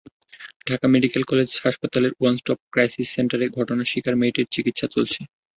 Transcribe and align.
Dhaka 0.67 0.85
medical 0.87 1.23
college 1.25 1.49
হাসপাতালের 1.65 2.13
one 2.15 2.33
stop 2.37 2.59
crisis 2.73 3.07
সেন্টারে 3.15 3.45
ঘটনার 3.57 3.89
শিকার 3.91 4.15
মেয়েটির 4.17 4.51
চিকিৎসা 4.53 4.87
চলছে। 4.95 5.19